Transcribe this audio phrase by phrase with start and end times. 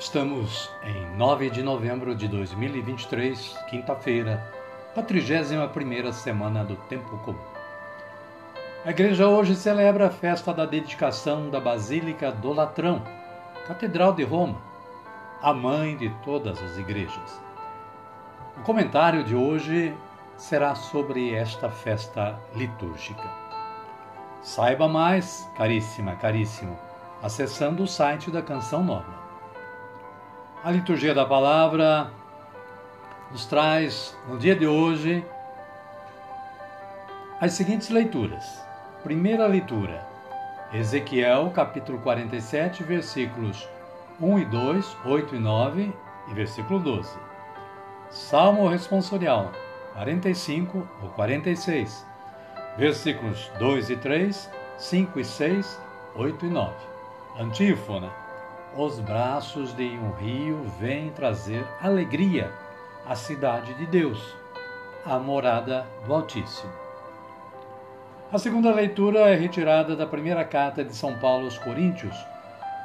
[0.00, 4.42] Estamos em 9 de novembro de 2023, quinta-feira,
[4.96, 7.38] a 31ª semana do Tempo Comum.
[8.82, 13.02] A igreja hoje celebra a festa da dedicação da Basílica do Latrão,
[13.66, 14.56] Catedral de Roma,
[15.42, 17.38] a mãe de todas as igrejas.
[18.56, 19.94] O comentário de hoje
[20.34, 23.30] será sobre esta festa litúrgica.
[24.40, 26.74] Saiba mais, caríssima, caríssimo,
[27.22, 29.19] acessando o site da Canção Nova.
[30.62, 32.10] A liturgia da palavra
[33.30, 35.24] nos traz, no dia de hoje,
[37.40, 38.62] as seguintes leituras.
[39.02, 40.06] Primeira leitura,
[40.70, 43.66] Ezequiel, capítulo 47, versículos
[44.20, 45.94] 1 e 2, 8 e 9
[46.28, 47.10] e versículo 12.
[48.10, 49.52] Salmo responsorial,
[49.94, 52.06] 45 ou 46,
[52.76, 55.80] versículos 2 e 3, 5 e 6,
[56.14, 56.74] 8 e 9.
[57.38, 58.29] Antífona
[58.76, 62.52] os braços de um rio vêm trazer alegria
[63.04, 64.34] à cidade de Deus,
[65.04, 66.72] a morada do Altíssimo.
[68.32, 72.14] A segunda leitura é retirada da primeira carta de São Paulo aos Coríntios,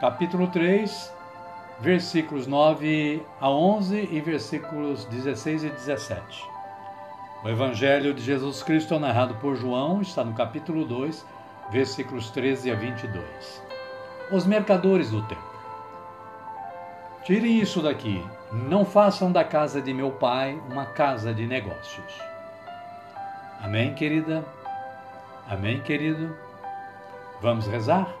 [0.00, 1.14] capítulo 3,
[1.80, 6.44] versículos 9 a 11 e versículos 16 e 17.
[7.42, 11.24] O Evangelho de Jesus Cristo, narrado por João, está no capítulo 2,
[11.70, 13.62] versículos 13 a 22.
[14.30, 15.49] Os mercadores do templo.
[17.30, 18.20] Tirem isso daqui.
[18.50, 22.20] Não façam da casa de meu pai uma casa de negócios.
[23.62, 24.44] Amém, querida?
[25.48, 26.36] Amém, querido?
[27.40, 28.12] Vamos rezar?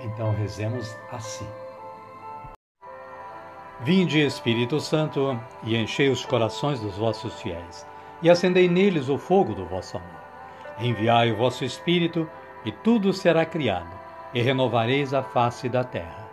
[0.00, 1.46] Então rezemos assim.
[3.82, 7.86] Vinde, Espírito Santo, e enchei os corações dos vossos fiéis,
[8.22, 10.22] e acendei neles o fogo do vosso amor.
[10.78, 12.26] Enviai o vosso Espírito,
[12.64, 13.94] e tudo será criado,
[14.32, 16.26] e renovareis a face da terra.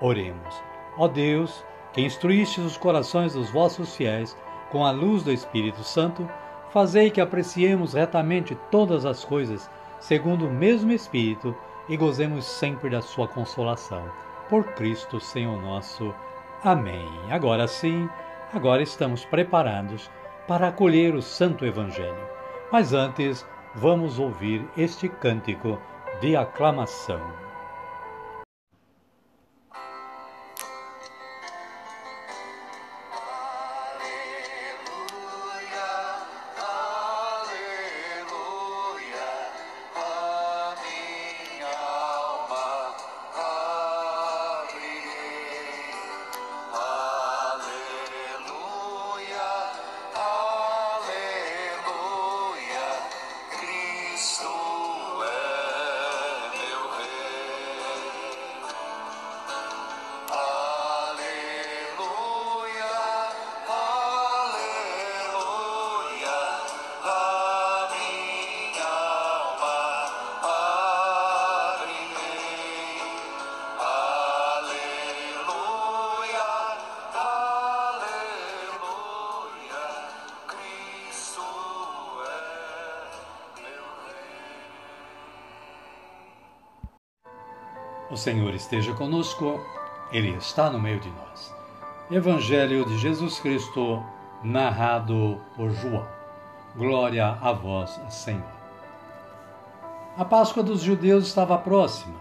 [0.00, 0.75] Oremos.
[0.96, 4.36] Ó Deus, que instruístes os corações dos vossos fiéis
[4.70, 6.28] com a luz do Espírito Santo,
[6.70, 9.70] fazei que apreciemos retamente todas as coisas,
[10.00, 11.54] segundo o mesmo Espírito,
[11.88, 14.02] e gozemos sempre da sua consolação.
[14.48, 16.14] Por Cristo, Senhor nosso.
[16.62, 17.08] Amém.
[17.30, 18.08] Agora sim,
[18.52, 20.10] agora estamos preparados
[20.48, 22.28] para acolher o Santo Evangelho.
[22.72, 25.78] Mas antes, vamos ouvir este cântico
[26.20, 27.45] de aclamação.
[88.16, 89.60] O Senhor esteja conosco,
[90.10, 91.54] Ele está no meio de nós.
[92.10, 94.02] Evangelho de Jesus Cristo,
[94.42, 96.06] narrado por João.
[96.74, 98.40] Glória a vós, Senhor.
[100.16, 102.14] A Páscoa dos judeus estava próxima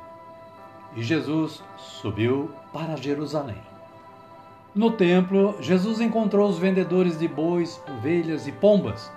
[0.98, 3.64] e Jesus subiu para Jerusalém.
[4.76, 9.10] No templo, Jesus encontrou os vendedores de bois, ovelhas e pombas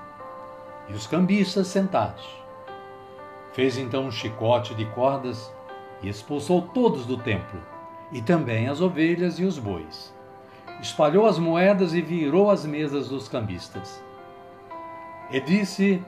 [0.89, 2.25] e os cambistas sentados.
[3.53, 5.58] Fez então um chicote de cordas
[6.03, 7.61] e expulsou todos do templo,
[8.13, 10.15] e também as ovelhas e os bois.
[10.81, 14.03] espalhou as moedas e virou as mesas dos cambistas.
[15.31, 16.03] E disse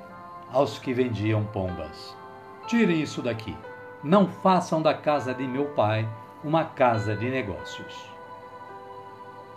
[0.53, 2.17] aos que vendiam pombas:
[2.67, 3.57] Tirem isso daqui.
[4.03, 6.09] Não façam da casa de meu pai
[6.43, 8.09] uma casa de negócios.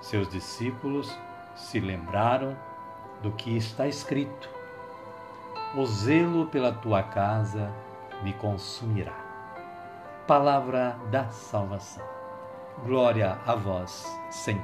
[0.02, 1.18] Seus discípulos
[1.56, 2.58] se lembraram
[3.22, 4.50] do que está escrito:
[5.78, 7.72] O zelo pela tua casa
[8.22, 9.23] me consumirá.
[10.28, 12.02] Palavra da salvação.
[12.86, 14.64] Glória a vós, Senhor.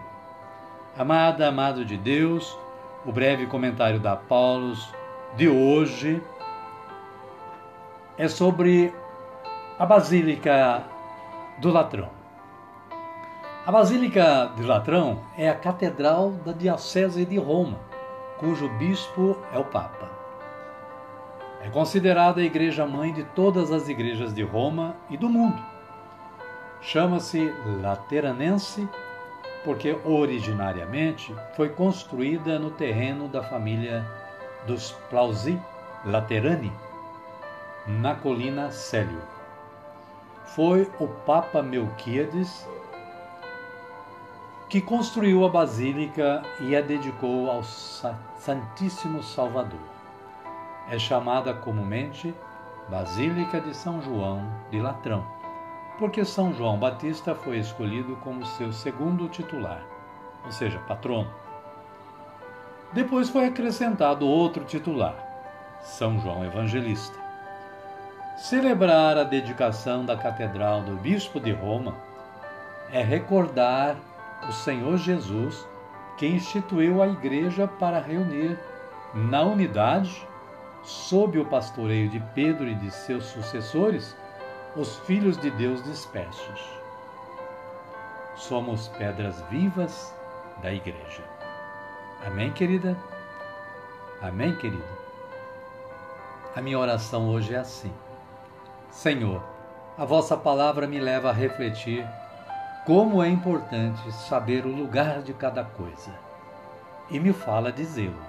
[0.98, 2.58] Amada, amado de Deus,
[3.06, 4.90] o breve comentário da Paulos
[5.36, 6.24] de hoje
[8.18, 8.94] é sobre
[9.78, 10.86] a Basílica
[11.58, 12.10] do Latrão.
[13.66, 17.78] A Basílica de Latrão é a catedral da Diocese de Roma,
[18.40, 20.19] cujo bispo é o Papa.
[21.62, 25.62] É considerada a igreja mãe de todas as igrejas de Roma e do mundo.
[26.82, 28.88] Chama-se Lateranense
[29.64, 34.06] porque originariamente foi construída no terreno da família
[34.66, 35.60] dos Plausi
[36.06, 36.72] Laterani,
[37.86, 39.22] na colina Célio.
[40.46, 42.68] Foi o Papa Melquíades
[44.70, 49.99] que construiu a basílica e a dedicou ao Santíssimo Salvador.
[50.90, 52.34] É chamada comumente
[52.90, 54.42] Basílica de São João
[54.72, 55.24] de Latrão,
[56.00, 59.84] porque São João Batista foi escolhido como seu segundo titular,
[60.44, 61.30] ou seja, patrono.
[62.92, 65.16] Depois foi acrescentado outro titular,
[65.82, 67.20] São João Evangelista.
[68.36, 71.94] Celebrar a dedicação da Catedral do Bispo de Roma
[72.92, 73.96] é recordar
[74.48, 75.68] o Senhor Jesus
[76.18, 78.58] que instituiu a Igreja para reunir
[79.14, 80.28] na unidade,
[80.84, 84.16] sob o pastoreio de Pedro e de seus sucessores,
[84.76, 86.80] os filhos de Deus dispersos.
[88.36, 90.14] Somos pedras vivas
[90.62, 91.24] da Igreja.
[92.26, 92.98] Amém, querida?
[94.22, 94.84] Amém, querido?
[96.56, 97.94] A minha oração hoje é assim:
[98.90, 99.44] Senhor,
[99.98, 102.08] a vossa palavra me leva a refletir
[102.86, 106.12] como é importante saber o lugar de cada coisa
[107.10, 108.29] e me fala de zelo.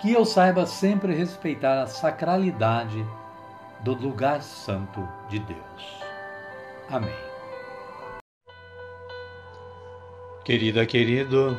[0.00, 3.04] Que eu saiba sempre respeitar a sacralidade
[3.80, 6.02] do lugar santo de Deus.
[6.90, 7.14] Amém.
[10.44, 11.58] Querida, querido,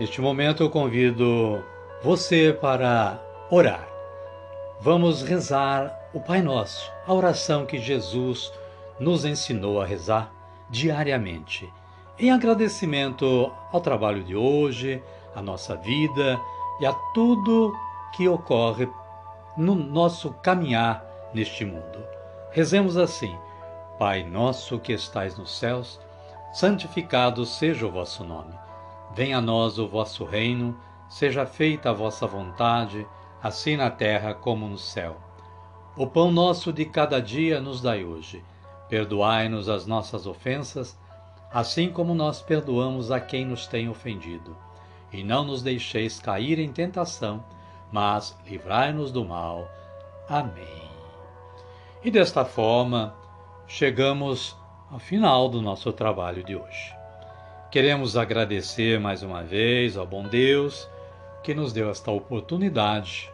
[0.00, 1.62] Neste momento eu convido
[2.02, 3.86] você para orar.
[4.80, 8.50] Vamos rezar o Pai Nosso, a oração que Jesus
[8.98, 10.32] nos ensinou a rezar
[10.70, 11.70] diariamente,
[12.18, 15.02] em agradecimento ao trabalho de hoje,
[15.36, 16.40] à nossa vida
[16.80, 17.76] e a tudo
[18.12, 18.88] que ocorre
[19.56, 21.04] no nosso caminhar
[21.34, 22.04] neste mundo.
[22.50, 23.36] Rezemos assim:
[23.98, 26.00] Pai nosso que estais nos céus,
[26.52, 28.54] santificado seja o vosso nome.
[29.14, 30.76] Venha a nós o vosso reino,
[31.08, 33.06] seja feita a vossa vontade,
[33.42, 35.16] assim na terra como no céu.
[35.96, 38.42] O pão nosso de cada dia nos dai hoje.
[38.88, 40.98] Perdoai-nos as nossas ofensas,
[41.52, 44.56] assim como nós perdoamos a quem nos tem ofendido.
[45.12, 47.44] E não nos deixeis cair em tentação,
[47.90, 49.68] mas livrai-nos do mal.
[50.28, 50.88] Amém.
[52.04, 53.14] E desta forma,
[53.66, 54.56] chegamos
[54.90, 56.94] ao final do nosso trabalho de hoje.
[57.70, 60.88] Queremos agradecer mais uma vez ao bom Deus
[61.42, 63.30] que nos deu esta oportunidade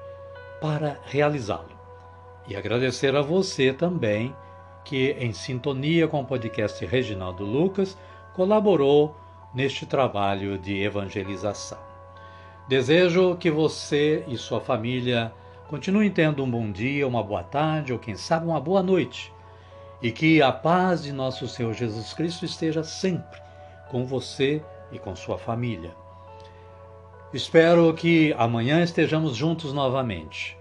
[0.61, 1.77] para realizá-lo.
[2.49, 4.35] E agradecer a você também
[4.85, 7.97] que, em sintonia com o podcast Reginaldo Lucas,
[8.35, 9.17] colaborou
[9.57, 11.79] neste trabalho de evangelização.
[12.69, 15.33] Desejo que você e sua família
[15.67, 19.33] continuem tendo um bom dia, uma boa tarde ou, quem sabe, uma boa noite.
[20.03, 23.41] E que a paz de nosso Senhor Jesus Cristo esteja sempre
[23.89, 25.95] com você e com sua família.
[27.33, 30.59] Espero que amanhã estejamos juntos novamente.